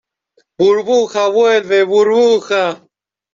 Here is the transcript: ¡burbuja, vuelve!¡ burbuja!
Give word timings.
¡burbuja, 0.57 1.27
vuelve!¡ 1.27 1.83
burbuja! 1.85 2.83